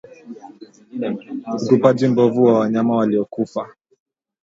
[1.61, 3.75] Utupaji mbovu wa wanyama waliokufa